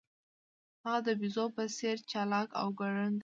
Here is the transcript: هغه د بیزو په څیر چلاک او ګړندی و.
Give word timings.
هغه 0.83 0.99
د 1.05 1.07
بیزو 1.19 1.45
په 1.55 1.63
څیر 1.75 1.97
چلاک 2.11 2.49
او 2.61 2.67
ګړندی 2.79 3.17
و. 3.17 3.19